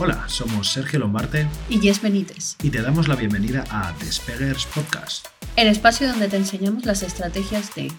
[0.00, 2.54] Hola, somos Sergio Lombarte y Jess Benítez.
[2.62, 5.26] Y te damos la bienvenida a Despeggers Podcast.
[5.56, 7.90] El espacio donde te enseñamos las estrategias de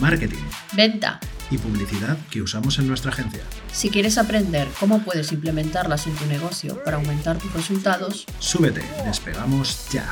[0.00, 1.20] marketing, venta
[1.52, 3.44] y publicidad que usamos en nuestra agencia.
[3.70, 9.88] Si quieres aprender cómo puedes implementarlas en tu negocio para aumentar tus resultados, súbete, despegamos
[9.92, 10.10] ya.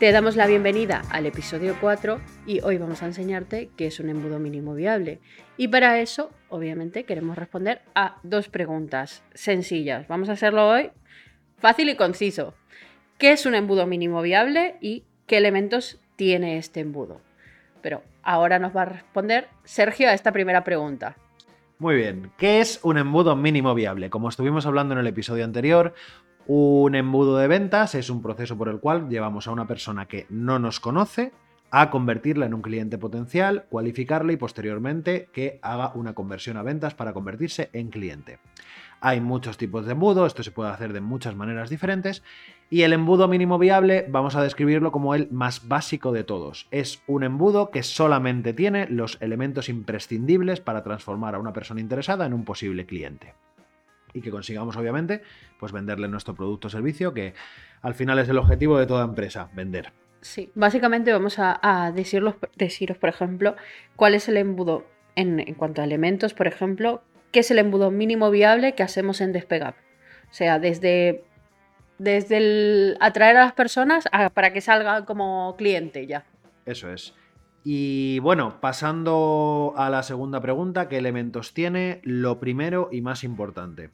[0.00, 4.08] Te damos la bienvenida al episodio 4 y hoy vamos a enseñarte qué es un
[4.08, 5.20] embudo mínimo viable.
[5.58, 10.08] Y para eso, obviamente, queremos responder a dos preguntas sencillas.
[10.08, 10.90] Vamos a hacerlo hoy
[11.58, 12.54] fácil y conciso.
[13.18, 17.20] ¿Qué es un embudo mínimo viable y qué elementos tiene este embudo?
[17.82, 21.18] Pero ahora nos va a responder Sergio a esta primera pregunta.
[21.78, 24.08] Muy bien, ¿qué es un embudo mínimo viable?
[24.08, 25.92] Como estuvimos hablando en el episodio anterior,
[26.46, 30.26] un embudo de ventas es un proceso por el cual llevamos a una persona que
[30.30, 31.32] no nos conoce
[31.70, 36.94] a convertirla en un cliente potencial, cualificarle y posteriormente que haga una conversión a ventas
[36.94, 38.38] para convertirse en cliente.
[39.00, 42.22] Hay muchos tipos de embudo, esto se puede hacer de muchas maneras diferentes
[42.68, 46.66] y el embudo mínimo viable vamos a describirlo como el más básico de todos.
[46.70, 52.26] Es un embudo que solamente tiene los elementos imprescindibles para transformar a una persona interesada
[52.26, 53.34] en un posible cliente
[54.12, 55.22] y que consigamos obviamente
[55.58, 57.34] pues venderle nuestro producto o servicio que
[57.82, 59.92] al final es el objetivo de toda empresa, vender.
[60.20, 62.34] Sí, básicamente vamos a, deciros,
[62.98, 63.56] por ejemplo,
[63.96, 68.30] cuál es el embudo en, cuanto a elementos, por ejemplo, qué es el embudo mínimo
[68.30, 69.76] viable que hacemos en Despegar.
[70.30, 71.24] O sea, desde,
[71.98, 76.26] desde el atraer a las personas para que salgan como cliente ya.
[76.66, 77.14] Eso es.
[77.64, 82.00] Y bueno, pasando a la segunda pregunta, ¿qué elementos tiene?
[82.04, 83.90] Lo primero y más importante,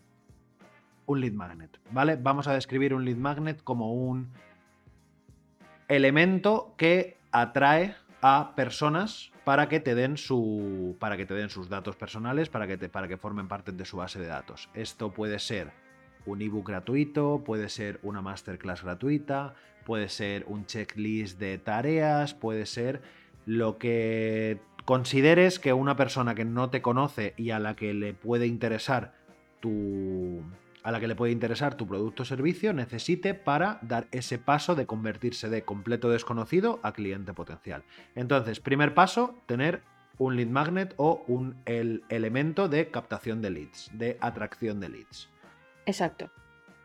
[1.07, 2.17] un lead magnet, ¿vale?
[2.17, 4.29] Vamos a describir un lead magnet como un
[5.89, 11.69] elemento que atrae a personas para que te den su para que te den sus
[11.69, 14.69] datos personales, para que para que formen parte de su base de datos.
[14.75, 15.71] Esto puede ser
[16.27, 19.55] un ebook gratuito, puede ser una masterclass gratuita,
[19.85, 23.01] puede ser un checklist de tareas, puede ser
[23.47, 28.13] lo que consideres que una persona que no te conoce y a la que le
[28.13, 29.15] puede interesar
[29.61, 30.43] tu
[30.87, 34.77] a la que le puede interesar tu producto o servicio necesite para dar ese paso
[34.77, 37.83] de convertirse de completo desconocido a cliente potencial.
[38.15, 39.83] Entonces, primer paso, tener
[40.17, 45.29] un lead magnet o un el elemento de captación de leads, de atracción de leads.
[45.87, 46.31] Exacto.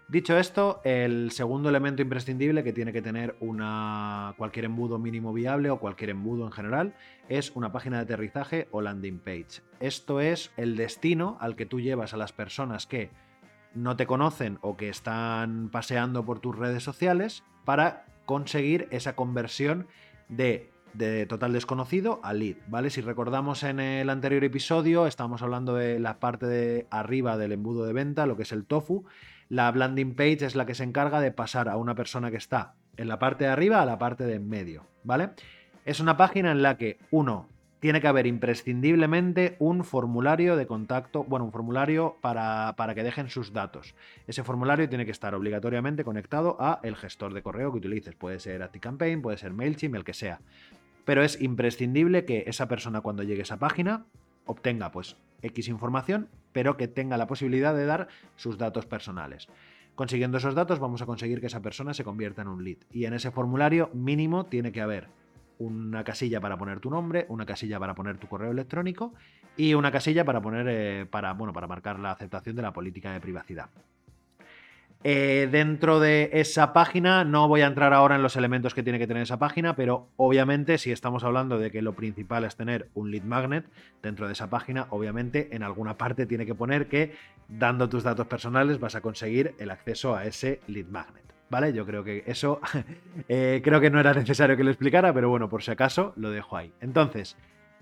[0.07, 5.69] Dicho esto, el segundo elemento imprescindible que tiene que tener una, cualquier embudo mínimo viable
[5.69, 6.95] o cualquier embudo en general
[7.29, 9.61] es una página de aterrizaje o landing page.
[9.79, 13.11] Esto es el destino al que tú llevas a las personas que
[13.73, 19.87] no te conocen o que están paseando por tus redes sociales para conseguir esa conversión
[20.29, 22.89] de, de, total desconocido a lead, ¿vale?
[22.89, 27.85] Si recordamos en el anterior episodio, estábamos hablando de la parte de arriba del embudo
[27.85, 29.05] de venta, lo que es el tofu.
[29.49, 32.75] La landing page es la que se encarga de pasar a una persona que está
[32.97, 35.31] en la parte de arriba a la parte de en medio, ¿vale?
[35.85, 37.49] Es una página en la que uno
[37.81, 43.53] tiene que haber imprescindiblemente un formulario de contacto, bueno, un formulario para, que dejen sus
[43.53, 43.95] datos.
[44.27, 48.13] Ese formulario tiene que estar obligatoriamente conectado a el gestor de correo que utilices.
[48.13, 50.41] Puede ser ActiveCampaign, puede ser MailChimp, el que sea.
[51.05, 54.05] Pero es imprescindible que esa persona cuando llegue a esa página
[54.45, 59.47] obtenga pues X información, pero que tenga la posibilidad de dar sus datos personales.
[59.95, 62.77] Consiguiendo esos datos vamos a conseguir que esa persona se convierta en un lead.
[62.91, 65.07] Y en ese formulario mínimo tiene que haber
[65.61, 69.13] una casilla para poner tu nombre, una casilla para poner tu correo electrónico
[69.55, 73.13] y una casilla para poner eh, para, bueno, para marcar la aceptación de la política
[73.13, 73.69] de privacidad.
[75.03, 78.99] Eh, dentro de esa página, no voy a entrar ahora en los elementos que tiene
[78.99, 82.89] que tener esa página, pero obviamente si estamos hablando de que lo principal es tener
[82.93, 83.65] un lead magnet,
[84.03, 87.15] dentro de esa página, obviamente en alguna parte tiene que poner que
[87.47, 91.30] dando tus datos personales vas a conseguir el acceso a ese lead magnet.
[91.51, 91.73] ¿Vale?
[91.73, 92.61] Yo creo que eso
[93.27, 96.31] eh, creo que no era necesario que lo explicara, pero bueno, por si acaso lo
[96.31, 96.71] dejo ahí.
[96.79, 97.35] Entonces,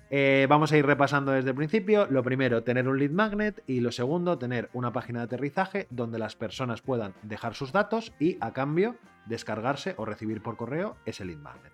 [0.10, 2.08] eh, vamos a ir repasando desde el principio.
[2.08, 6.18] Lo primero, tener un lead magnet y lo segundo, tener una página de aterrizaje donde
[6.18, 8.96] las personas puedan dejar sus datos y a cambio
[9.28, 11.74] descargarse o recibir por correo ese lead magnet.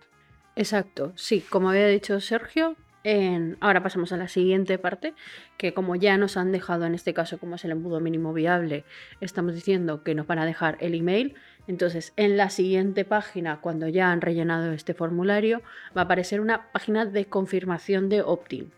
[0.57, 2.75] Exacto, sí, como había dicho Sergio,
[3.59, 5.13] ahora pasamos a la siguiente parte,
[5.57, 8.83] que como ya nos han dejado en este caso como es el embudo mínimo viable,
[9.21, 11.35] estamos diciendo que nos van a dejar el email.
[11.67, 15.61] Entonces, en la siguiente página, cuando ya han rellenado este formulario,
[15.95, 18.71] va a aparecer una página de confirmación de opt-in,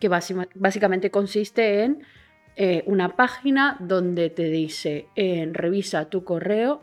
[0.00, 2.02] que básicamente consiste en
[2.56, 5.06] eh, una página donde te dice,
[5.52, 6.80] revisa tu correo,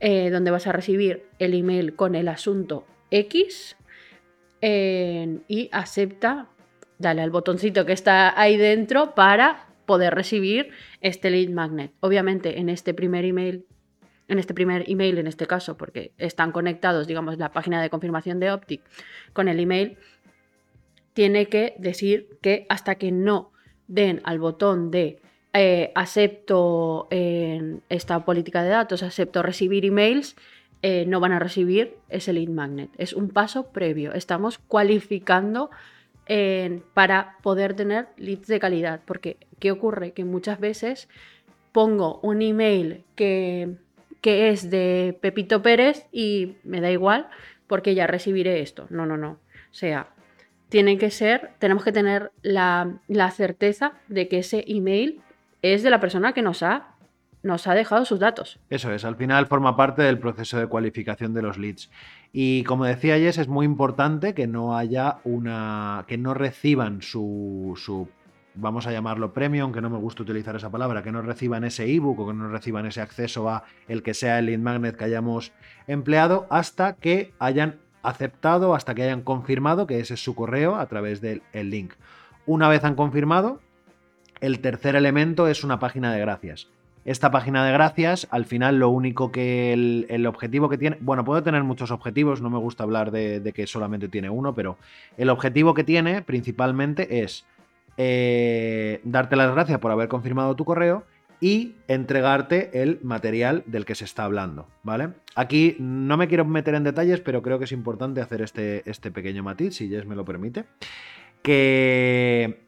[0.00, 3.76] eh, donde vas a recibir el email con el asunto X
[4.60, 6.48] y acepta
[6.98, 10.70] dale al botoncito que está ahí dentro para poder recibir
[11.00, 11.92] este lead magnet.
[12.00, 13.64] Obviamente en este primer email
[14.28, 18.38] en este primer email, en este caso, porque están conectados, digamos, la página de confirmación
[18.38, 18.82] de Optic
[19.32, 19.96] con el email,
[21.14, 23.50] tiene que decir que hasta que no
[23.88, 25.18] den al botón de
[25.54, 30.36] eh, acepto en esta política de datos, acepto recibir emails,
[30.82, 32.90] eh, no van a recibir ese lead magnet.
[32.98, 34.12] Es un paso previo.
[34.12, 35.70] Estamos cualificando
[36.92, 39.00] para poder tener leads de calidad.
[39.06, 40.12] Porque, ¿qué ocurre?
[40.12, 41.08] Que muchas veces
[41.72, 43.78] pongo un email que,
[44.20, 47.28] que es de Pepito Pérez y me da igual
[47.66, 48.86] porque ya recibiré esto.
[48.90, 49.32] No, no, no.
[49.70, 50.08] O sea,
[50.68, 55.20] tiene que ser, tenemos que tener la, la certeza de que ese email
[55.62, 56.94] es de la persona que nos ha
[57.42, 58.58] nos ha dejado sus datos.
[58.68, 61.90] Eso es, al final forma parte del proceso de cualificación de los leads.
[62.32, 66.04] Y como decía Jess, es muy importante que no haya una.
[66.06, 68.08] que no reciban su, su
[68.60, 71.86] vamos a llamarlo premium, que no me gusta utilizar esa palabra, que no reciban ese
[71.92, 75.04] ebook o que no reciban ese acceso a el que sea el lead magnet que
[75.04, 75.52] hayamos
[75.86, 80.86] empleado hasta que hayan aceptado, hasta que hayan confirmado que ese es su correo a
[80.86, 81.94] través del link.
[82.46, 83.60] Una vez han confirmado,
[84.40, 86.68] el tercer elemento es una página de gracias.
[87.04, 91.42] Esta página de gracias, al final lo único que el, objetivo que tiene, bueno, puede
[91.42, 94.76] tener muchos objetivos, no me gusta hablar de, que solamente tiene uno, pero
[95.16, 97.46] el objetivo que tiene principalmente es
[98.00, 101.04] eh, darte las gracias por haber confirmado tu correo
[101.40, 105.10] y entregarte el material del que se está hablando, ¿vale?
[105.34, 109.10] Aquí no me quiero meter en detalles, pero creo que es importante hacer este, este
[109.10, 110.64] pequeño matiz, si Jess me lo permite,
[111.42, 112.60] que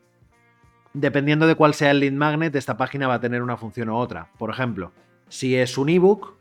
[0.95, 3.97] dependiendo de cuál sea el lead magnet, esta página va a tener una función u
[3.97, 4.29] otra.
[4.37, 4.93] Por ejemplo,
[5.29, 6.35] si es un ebook,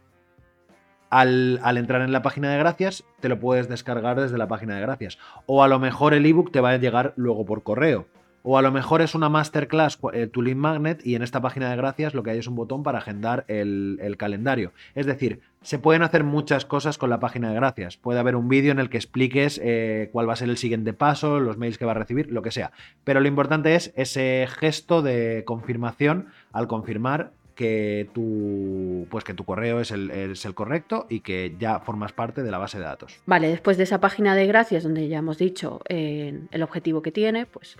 [1.11, 4.75] al, al, entrar en la página de gracias, te lo puedes descargar desde la página
[4.75, 5.17] de gracias.
[5.47, 8.07] O a lo mejor el ebook te va a llegar luego por correo.
[8.43, 11.69] O a lo mejor es una masterclass eh, tu lead magnet y en esta página
[11.69, 14.71] de gracias lo que hay es un botón para agendar el, calendario.
[14.95, 17.97] Es decir, se pueden hacer muchas cosas con la página de gracias.
[17.97, 20.93] Puede haber un vídeo en el que expliques eh, cuál va a ser el siguiente
[20.93, 22.71] paso, los mails que va a recibir, lo que sea.
[23.03, 29.43] Pero lo importante es ese gesto de confirmación al confirmar que tu, pues que tu
[29.43, 32.85] correo es el, es el, correcto y que ya formas parte de la base de
[32.85, 33.19] datos.
[33.25, 37.11] Vale, después de esa página de gracias donde ya hemos dicho eh, el objetivo que
[37.11, 37.75] tiene, pues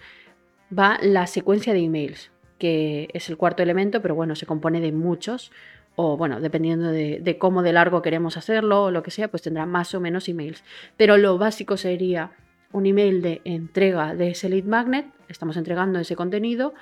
[0.78, 4.92] va la secuencia de emails, que es el cuarto elemento, pero bueno, se compone de
[4.92, 5.52] muchos,
[5.96, 9.66] o bueno, dependiendo de, cómo de largo queremos hacerlo o lo que sea, pues tendrá
[9.66, 10.64] más o menos emails.
[10.96, 12.32] Pero lo básico sería
[12.72, 16.74] un email de entrega de ese lead magnet, estamos entregando ese contenido.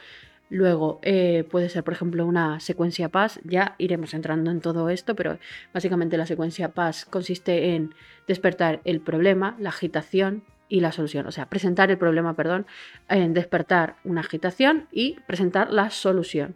[0.49, 3.39] Luego eh, puede ser, por ejemplo, una secuencia PAS.
[3.43, 5.39] Ya iremos entrando en todo esto, pero
[5.73, 7.93] básicamente la secuencia PAS consiste en
[8.27, 11.27] despertar el problema, la agitación, y la solución.
[11.27, 12.65] O sea, presentar el problema, perdón,
[13.09, 16.55] en despertar una agitación y presentar la solución.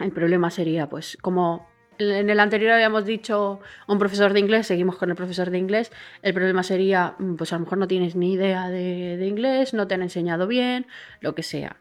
[0.00, 1.68] El problema sería, pues, como
[1.98, 5.92] en el anterior habíamos dicho un profesor de inglés, seguimos con el profesor de inglés,
[6.22, 9.74] el problema sería, mm, pues a lo mejor no tienes ni idea de, de inglés,
[9.74, 10.86] no te han enseñado bien,
[11.20, 11.76] lo que sea.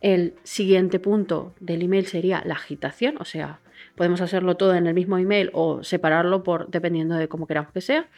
[0.00, 3.60] El siguiente punto del email sería la agitación, o sea,
[3.96, 7.80] podemos hacerlo todo en el mismo email o separarlo por dependiendo de cómo queramos que
[7.80, 8.08] sea.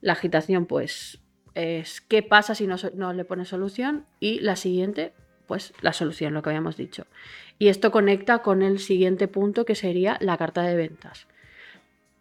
[0.00, 1.23] La agitación, pues
[1.54, 5.12] es qué pasa si no, no le pones solución y la siguiente,
[5.46, 7.06] pues la solución, lo que habíamos dicho.
[7.58, 11.26] Y esto conecta con el siguiente punto que sería la carta de ventas.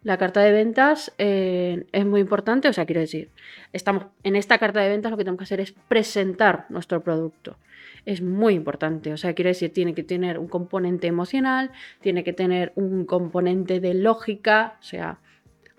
[0.04, 3.30] La carta de ventas eh, es muy importante, o sea, quiero decir,
[3.72, 7.58] estamos en esta carta de ventas lo que tenemos que hacer es presentar nuestro producto.
[8.06, 12.34] Es muy importante, o sea, quiero decir, tiene que tener un componente emocional, tiene que
[12.34, 15.20] tener un componente de lógica, o sea,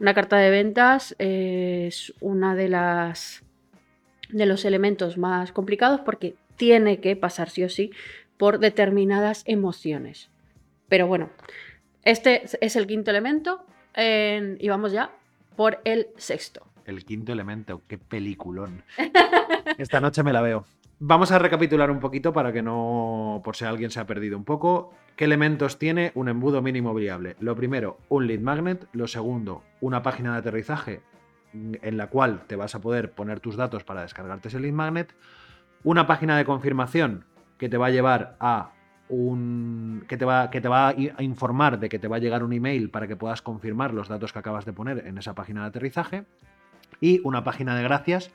[0.00, 3.45] una carta de ventas es una de las
[4.35, 7.91] de los elementos más complicados porque tiene que pasar sí o sí
[8.37, 10.29] por determinadas emociones.
[10.88, 11.31] Pero bueno,
[12.03, 13.64] este es el quinto elemento
[13.97, 15.12] y vamos ya
[15.57, 16.67] por el sexto.
[16.85, 18.83] El quinto elemento, qué peliculón.
[19.79, 20.67] Esta noche me la veo.
[20.99, 24.45] Vamos a recapitular un poquito para que no, por si alguien se ha perdido un
[24.45, 27.37] poco, qué elementos tiene un embudo mínimo viable.
[27.41, 28.87] Lo primero, un lead magnet.
[28.93, 31.00] Lo segundo, una página de aterrizaje
[31.54, 35.14] en la cual te vas a poder poner tus datos para descargarte ese lead magnet,
[35.82, 37.25] una página de confirmación
[37.58, 38.70] que te va a llevar a
[39.08, 42.42] un que te va que te va a informar de que te va a llegar
[42.42, 45.61] un email para que puedas confirmar los datos que acabas de poner en esa página
[45.62, 46.25] de aterrizaje
[47.00, 48.30] y una página de gracias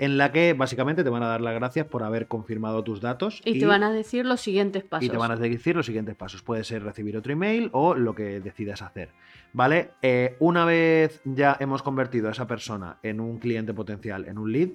[0.00, 3.42] en la que básicamente te van a dar las gracias por haber confirmado tus datos.
[3.44, 5.04] Y, te van a decir los siguientes pasos.
[5.04, 6.42] Y te van a decir los siguientes pasos.
[6.42, 9.10] Puede ser recibir otro email o lo que decidas hacer.
[9.52, 9.90] ¿Vale?
[10.00, 14.50] Eh, una vez ya hemos convertido a esa persona en un cliente potencial, en un
[14.50, 14.70] lead,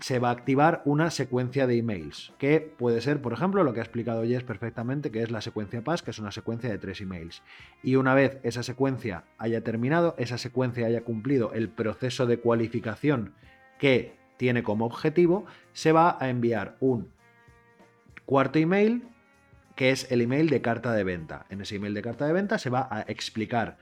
[0.00, 3.80] se va a activar una secuencia de emails, que puede ser, por ejemplo, lo que
[3.80, 7.00] ha explicado Jess perfectamente, que es la secuencia PAS, que es una secuencia de tres
[7.00, 7.42] emails.
[7.82, 13.34] Y una vez esa secuencia haya terminado, esa secuencia haya cumplido el proceso de cualificación
[13.78, 17.08] que tiene como objetivo, se va a enviar un
[18.24, 19.02] cuarto email,
[19.74, 21.46] que es el email de carta de venta.
[21.50, 23.76] En ese email de carta de venta se va a explicar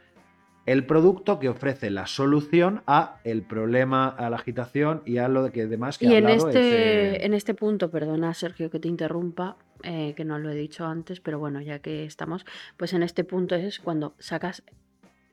[0.66, 5.50] el producto que ofrece la solución a el problema, a la agitación y a lo
[5.52, 8.88] que demás que y ha en hablado este, en este punto, perdona Sergio que te
[8.88, 12.46] interrumpa, eh, que no lo he dicho antes, pero bueno, ya que estamos,
[12.76, 14.62] pues en este punto es cuando sacas,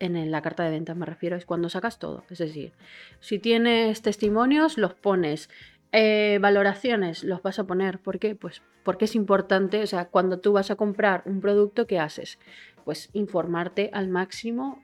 [0.01, 2.23] en la carta de ventas me refiero, es cuando sacas todo.
[2.29, 2.73] Es decir,
[3.19, 5.49] si tienes testimonios, los pones.
[5.93, 7.99] Eh, valoraciones los vas a poner.
[7.99, 8.35] ¿Por qué?
[8.35, 12.39] Pues porque es importante, o sea, cuando tú vas a comprar un producto, ¿qué haces?
[12.83, 14.83] pues informarte al máximo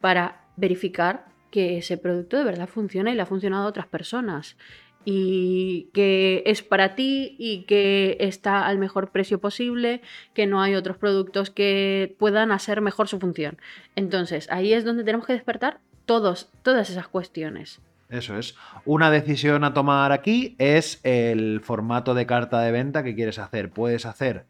[0.00, 4.56] para verificar que ese producto de verdad funciona y le ha funcionado a otras personas
[5.04, 10.00] y que es para ti y que está al mejor precio posible,
[10.34, 13.58] que no hay otros productos que puedan hacer mejor su función.
[13.96, 17.80] Entonces, ahí es donde tenemos que despertar todos, todas esas cuestiones.
[18.08, 18.56] Eso es.
[18.84, 23.70] Una decisión a tomar aquí es el formato de carta de venta que quieres hacer.
[23.70, 24.44] Puedes hacer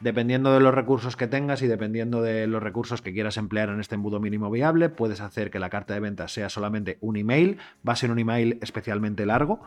[0.00, 3.80] Dependiendo de los recursos que tengas y dependiendo de los recursos que quieras emplear en
[3.80, 7.58] este embudo mínimo viable, puedes hacer que la carta de ventas sea solamente un email.
[7.86, 9.60] Va a ser un email especialmente largo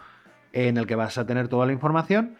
[0.54, 2.36] en el que vas a tener toda la información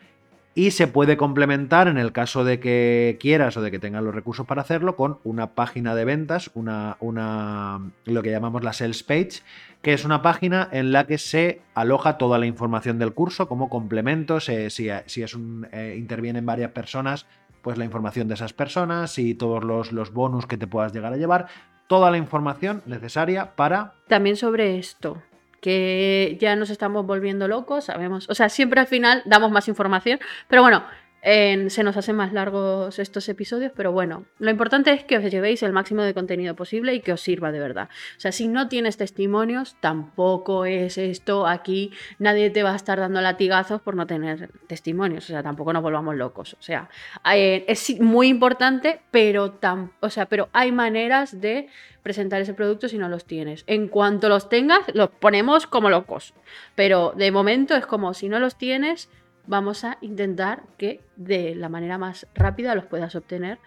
[0.56, 4.14] y se puede complementar en el caso de que quieras o de que tengas los
[4.14, 9.02] recursos para hacerlo con una página de ventas, una, una, lo que llamamos la sales
[9.04, 9.42] page,
[9.82, 13.70] que es una página en la que se aloja toda la información del curso como
[13.70, 17.26] complemento, si, si es un, eh, intervienen varias personas,
[17.64, 21.14] pues la información de esas personas y todos los, los bonus que te puedas llegar
[21.14, 21.48] a llevar,
[21.88, 23.94] toda la información necesaria para...
[24.08, 25.22] También sobre esto,
[25.64, 30.20] que ya nos estamos volviendo locos, sabemos, o sea, siempre al final damos más información,
[30.50, 30.84] pero bueno,
[31.24, 35.64] se nos hacen más largos estos episodios, pero bueno, lo importante es que os llevéis
[35.64, 37.90] el máximo de contenido posible y que os sirva de verdad.
[38.18, 43.00] O sea, si no tienes testimonios, tampoco es esto aquí, nadie te va a estar
[43.00, 46.56] dando latigazos por no tener testimonios, o sea, tampoco nos volvamos locos.
[46.60, 46.90] O sea,
[47.34, 49.58] eh, es muy importante, pero,
[50.02, 51.70] o sea, pero hay maneras de
[52.04, 53.64] presentar ese producto si no los tienes.
[53.66, 56.34] En cuanto los tengas, los ponemos como locos.
[56.76, 59.10] Pero de momento es como si no los tienes,
[59.48, 63.60] vamos a intentar que de la manera más rápida los puedas obtener,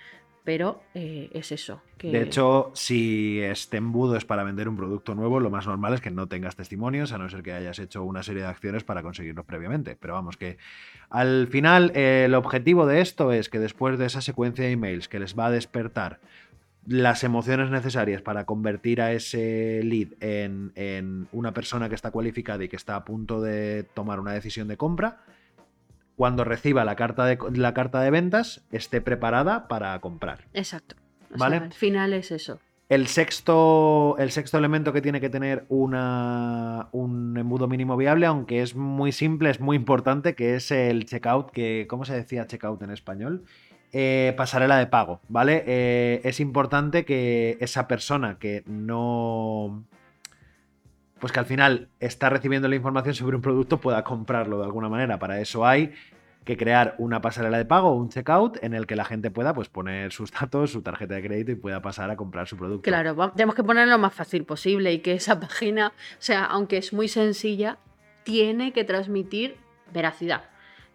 [0.45, 1.83] pero eh, es eso.
[2.01, 6.01] De hecho, si este embudo es para vender un producto nuevo, lo más normal es
[6.01, 9.03] que no tengas testimonios, a no ser que hayas hecho una serie de acciones para
[9.03, 9.97] conseguirlos previamente.
[9.99, 10.57] Pero vamos, que
[11.11, 15.19] al final el objetivo de esto es que después de esa secuencia de emails que
[15.19, 16.21] les va a despertar
[16.87, 22.63] las emociones necesarias para convertir a ese lead en, en una persona que está cualificada
[22.63, 25.25] y que está a punto de tomar una decisión de compra,
[26.17, 30.47] cuando reciba la carta de, la carta de ventas esté preparada para comprar.
[30.55, 30.97] Exacto.
[31.37, 31.57] ¿Vale?
[31.57, 32.59] al final es eso.
[32.89, 38.63] El sexto, el sexto elemento que tiene que tener una, un embudo mínimo viable, aunque
[38.63, 42.81] es muy simple, es muy importante, que es el checkout, que, ¿cómo se decía checkout
[42.83, 43.45] en español?
[43.93, 45.65] Eh, pasarela de pago, ¿vale?
[45.67, 49.85] Eh, es importante que esa persona que no,
[51.19, 54.89] pues que al final está recibiendo la información sobre un producto pueda comprarlo de alguna
[54.89, 55.19] manera.
[55.19, 55.95] Para eso hay
[56.45, 59.69] que crear una pasarela de pago, un checkout, en el que la gente pueda pues,
[59.69, 62.83] poner sus datos, su tarjeta de crédito y pueda pasar a comprar su producto.
[62.83, 66.77] Claro, tenemos que ponerlo lo más fácil posible y que esa página, o sea, aunque
[66.77, 67.79] es muy sencilla,
[68.23, 69.57] tiene que transmitir
[69.93, 70.45] veracidad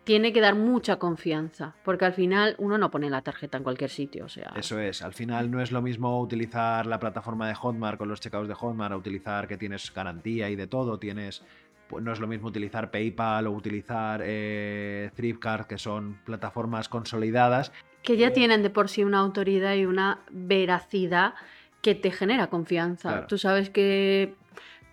[0.03, 3.89] tiene que dar mucha confianza, porque al final uno no pone la tarjeta en cualquier
[3.89, 4.25] sitio.
[4.25, 4.51] O sea...
[4.55, 8.20] Eso es, al final no es lo mismo utilizar la plataforma de Hotmart con los
[8.20, 11.43] checkouts de Hotmart, a utilizar que tienes garantía y de todo, tienes...
[11.88, 17.74] Pues no es lo mismo utilizar PayPal o utilizar eh, Thriftcard, que son plataformas consolidadas.
[18.01, 21.34] Que ya tienen de por sí una autoridad y una veracidad
[21.81, 23.27] que te genera confianza.
[23.27, 24.36] Tú sabes que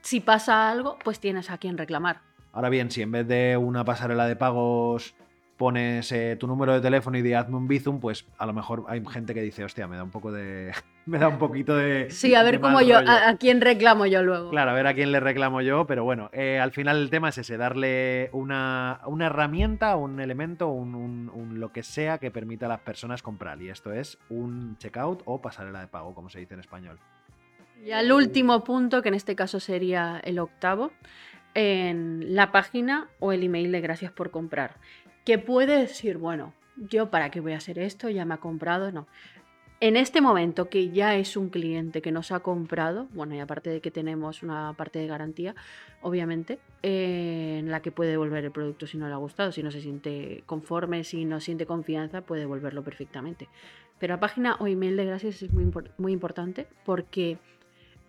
[0.00, 2.27] si pasa algo, pues tienes a quien reclamar.
[2.58, 5.14] Ahora bien, si en vez de una pasarela de pagos
[5.56, 8.84] pones eh, tu número de teléfono y di hazme un bizum, pues a lo mejor
[8.88, 10.72] hay gente que dice, hostia, me da un poco de.
[11.06, 12.10] me da un poquito de.
[12.10, 12.98] Sí, a ver cómo yo.
[12.98, 14.50] A, quién reclamo yo luego?
[14.50, 17.28] Claro, a ver a quién le reclamo yo, pero bueno, eh, al final el tema
[17.28, 22.70] es ese, darle una, una herramienta, un elemento, un, lo que sea que permita a
[22.70, 23.62] las personas comprar.
[23.62, 26.98] Y esto es un checkout o pasarela de pago, como se dice en español.
[27.84, 30.90] Y al último punto, que en este caso sería el octavo,
[31.60, 34.76] en la página o el email de gracias por comprar.
[35.24, 38.92] Que puede decir, bueno, yo para qué voy a hacer esto, ya me ha comprado,
[38.92, 39.08] no.
[39.80, 43.70] en este momento que ya es un cliente que nos ha comprado, bueno, y aparte
[43.70, 45.56] de que tenemos una parte de garantía,
[46.00, 49.72] obviamente, en la que puede devolver el producto si no le ha gustado, si no
[49.72, 53.48] se siente conforme, si no siente confianza, puede devolverlo perfectamente.
[53.98, 57.38] Pero la página o email de gracias es muy importante porque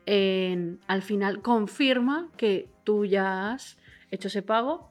[0.05, 3.77] al final confirma que tú ya has
[4.11, 4.89] hecho ese pago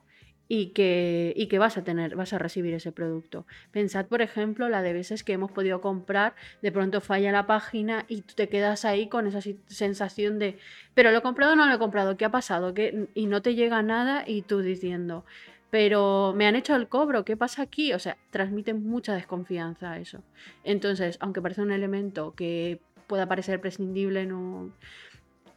[0.49, 3.47] y que, y que vas a tener, vas a recibir ese producto.
[3.71, 8.07] Pensad, por ejemplo, la de veces que hemos podido comprar, de pronto falla la página
[8.09, 10.59] y tú te quedas ahí con esa sensación de,
[10.95, 12.73] pero lo he comprado o no lo he comprado, ¿qué ha pasado?
[13.15, 15.27] Y no te llega nada y tú diciendo,
[15.71, 17.93] pero me han hecho el cobro, ¿qué pasa aquí?
[17.93, 20.23] O sea, transmite mucha desconfianza eso.
[20.65, 24.75] Entonces, aunque parece un elemento que pueda parecer prescindible en un,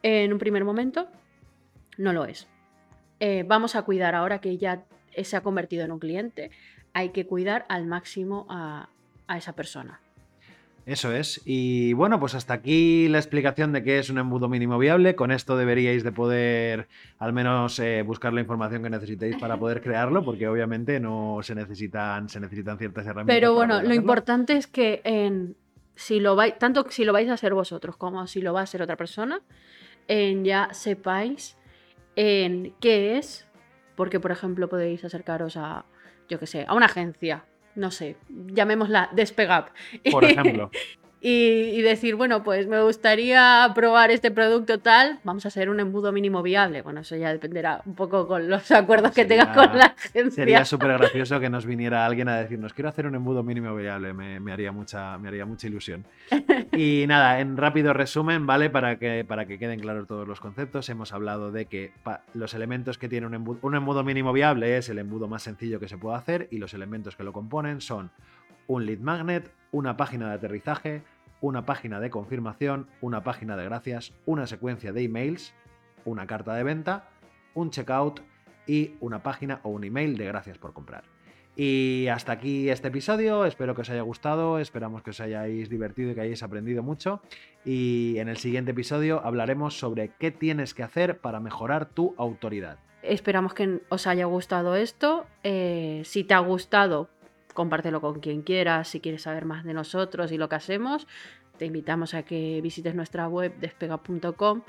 [0.02, 1.08] en un primer momento,
[1.98, 2.48] no lo es.
[3.20, 4.84] Eh, vamos a cuidar ahora que ya
[5.22, 6.50] se ha convertido en un cliente,
[6.94, 8.90] hay que cuidar al máximo a,
[9.38, 10.02] esa persona.
[10.86, 11.42] Eso es.
[11.46, 15.16] Y bueno, pues hasta aquí la explicación de qué es un embudo mínimo viable.
[15.16, 19.82] Con esto deberíais de poder al menos eh, buscar la información que necesitéis para poder
[19.82, 23.34] crearlo, porque obviamente no se necesitan, se necesitan ciertas herramientas.
[23.34, 25.56] Pero bueno, lo importante es que en,
[26.02, 28.64] si lo vais, tanto si lo vais a hacer vosotros como si lo va a
[28.64, 29.40] hacer otra persona,
[30.08, 31.58] en ya sepáis
[32.16, 33.48] en qué es,
[33.96, 35.86] porque por ejemplo podéis acercaros a,
[36.28, 39.70] yo qué sé, a una agencia, no sé, llamémosla Despegap.
[40.12, 40.72] Por ejemplo.
[41.24, 46.12] y, decir, bueno, pues me gustaría probar este producto tal, vamos a hacer un embudo
[46.12, 46.82] mínimo viable.
[46.82, 50.32] Bueno, eso ya dependerá un poco con los acuerdos que tengas con la agencia.
[50.32, 54.14] Sería súper gracioso que nos viniera alguien a decirnos, quiero hacer un embudo mínimo viable,
[54.14, 56.06] me, haría, mucha, me haría mucha ilusión.
[56.72, 58.72] y nada, en rápido resumen, ¿vale?
[58.72, 61.92] Para que, para que queden claros todos los conceptos, hemos hablado de que
[62.34, 65.80] los elementos que tiene un embudo, un embudo mínimo viable es el embudo más sencillo
[65.80, 68.10] que se puede hacer y los elementos que lo componen son
[68.66, 71.04] un lead magnet, una página de aterrizaje,
[71.42, 75.54] una página de confirmación, una página de gracias, una secuencia de emails,
[76.06, 77.10] una carta de venta,
[77.54, 78.22] un checkout
[78.68, 81.04] y una página o un email de gracias por comprar.
[81.56, 86.12] Y hasta aquí este episodio, espero que os haya gustado, esperamos que os hayáis divertido
[86.12, 87.22] y que hayáis aprendido mucho.
[87.66, 92.78] Y en el siguiente episodio hablaremos sobre qué tienes que hacer para mejorar tu autoridad.
[93.04, 95.26] Esperamos que os haya gustado esto.
[95.44, 97.10] Eh, si te ha gustado,
[97.54, 101.08] compártelo con quien quieras, si quieres saber más de nosotros y lo que hacemos,
[101.58, 104.64] te invitamos a que visites nuestra web despega.com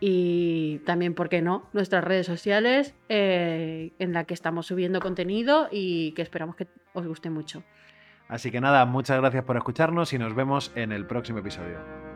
[0.00, 5.68] y también, ¿por qué no?, nuestras redes sociales eh, en la que estamos subiendo contenido
[5.70, 7.62] y que esperamos que os guste mucho.
[8.26, 12.09] Así que nada, muchas gracias por escucharnos y nos vemos en el próximo episodio.